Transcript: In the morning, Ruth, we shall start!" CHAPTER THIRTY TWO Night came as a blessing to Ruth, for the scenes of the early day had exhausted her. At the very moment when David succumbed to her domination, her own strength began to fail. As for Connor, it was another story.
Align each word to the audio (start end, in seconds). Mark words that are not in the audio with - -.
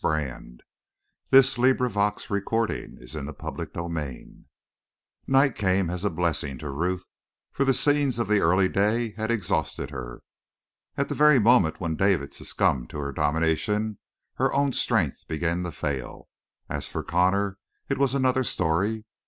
In 0.03 0.07
the 0.07 0.17
morning, 0.17 0.59
Ruth, 1.31 1.57
we 1.59 1.77
shall 1.77 1.89
start!" 1.91 2.71
CHAPTER 2.71 2.97
THIRTY 2.97 3.75
TWO 3.75 4.45
Night 5.27 5.53
came 5.55 5.91
as 5.91 6.03
a 6.03 6.09
blessing 6.09 6.57
to 6.57 6.71
Ruth, 6.71 7.05
for 7.51 7.65
the 7.65 7.73
scenes 7.75 8.17
of 8.17 8.27
the 8.27 8.39
early 8.39 8.67
day 8.67 9.11
had 9.11 9.29
exhausted 9.29 9.91
her. 9.91 10.23
At 10.97 11.07
the 11.07 11.13
very 11.13 11.37
moment 11.37 11.79
when 11.79 11.95
David 11.95 12.33
succumbed 12.33 12.89
to 12.89 12.97
her 12.97 13.11
domination, 13.11 13.99
her 14.37 14.51
own 14.55 14.73
strength 14.73 15.25
began 15.27 15.61
to 15.65 15.71
fail. 15.71 16.29
As 16.67 16.87
for 16.87 17.03
Connor, 17.03 17.59
it 17.87 17.99
was 17.99 18.15
another 18.15 18.43
story. 18.43 19.05